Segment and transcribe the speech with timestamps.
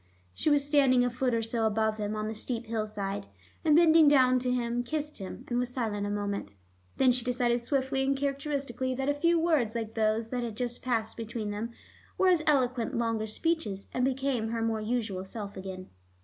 [0.33, 3.27] She was standing a foot or so above him, on the steep hillside,
[3.63, 6.53] and bending down to him, kissed him, and was silent a moment.
[6.97, 10.81] Then she decided swiftly and characteristically that a few words like those that had just
[10.81, 11.69] passed between them
[12.17, 15.91] were as eloquent as longer speeches, and became her more usual self again.